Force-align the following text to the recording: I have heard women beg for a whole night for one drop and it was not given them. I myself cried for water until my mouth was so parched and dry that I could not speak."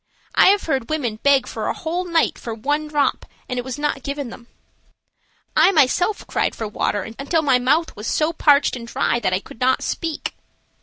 I 0.33 0.47
have 0.47 0.63
heard 0.63 0.89
women 0.89 1.17
beg 1.21 1.45
for 1.45 1.67
a 1.67 1.75
whole 1.75 2.05
night 2.05 2.39
for 2.39 2.55
one 2.55 2.87
drop 2.87 3.23
and 3.47 3.59
it 3.59 3.63
was 3.63 3.77
not 3.77 4.01
given 4.01 4.31
them. 4.31 4.47
I 5.55 5.69
myself 5.71 6.25
cried 6.25 6.55
for 6.55 6.67
water 6.67 7.03
until 7.19 7.43
my 7.43 7.59
mouth 7.59 7.95
was 7.95 8.07
so 8.07 8.33
parched 8.33 8.75
and 8.75 8.87
dry 8.87 9.19
that 9.19 9.31
I 9.31 9.39
could 9.39 9.59
not 9.59 9.83
speak." 9.83 10.33